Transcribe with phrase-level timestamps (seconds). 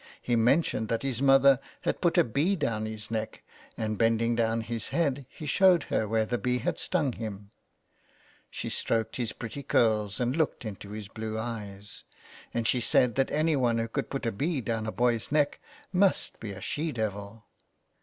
[0.19, 3.43] He mentioned that his mother had put a bee down his neck,
[3.77, 7.51] and bending down his head he showed her where the bee had stung him.
[8.49, 12.03] She stroked his pretty curls and looked into his blue 291 so ON HE FARES.
[12.03, 15.59] eyes, and she said that anyone who could put a bee down a boy's neck
[15.93, 17.45] must be a she devil.